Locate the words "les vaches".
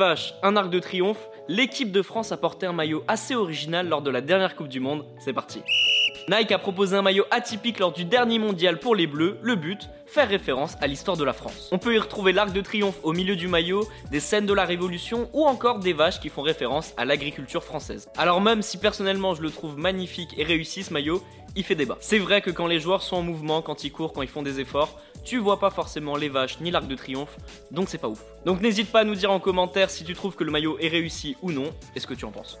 26.14-26.60